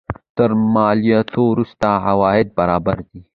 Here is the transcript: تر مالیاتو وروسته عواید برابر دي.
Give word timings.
تر 0.35 0.49
مالیاتو 0.73 1.41
وروسته 1.51 1.87
عواید 2.11 2.47
برابر 2.59 2.97
دي. 3.09 3.19